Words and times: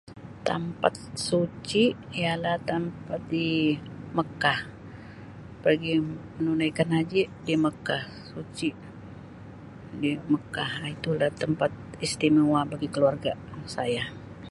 Tampat 0.47 0.93
suci 1.25 1.83
ialah 2.21 2.57
tampat 2.69 3.21
di 3.33 3.49
Mekah 4.17 4.59
pergi 5.63 5.93
menunaikan 6.35 6.89
haji 6.97 7.21
di 7.47 7.53
Mekah 7.65 8.03
suci 8.33 8.69
di 10.01 10.09
Mekah 10.33 10.71
Um 10.81 10.91
itu 10.95 11.09
lah 11.19 11.29
tempat 11.41 11.71
istimewa 12.05 12.59
bagi 12.71 12.87
keluarga 12.95 13.31
saya. 13.75 14.03